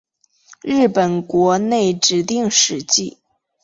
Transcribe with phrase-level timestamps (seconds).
[0.63, 3.19] 日本国内指定史迹。